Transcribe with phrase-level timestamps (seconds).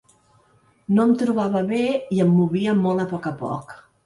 [0.95, 1.83] No em trobava bé
[2.17, 3.79] i em movia molt a poc a poc.